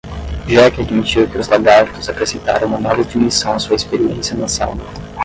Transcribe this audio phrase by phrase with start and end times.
[0.49, 4.81] Jack admitiu que os lagartos acrescentaram uma nova dimensão à sua experiência na sauna.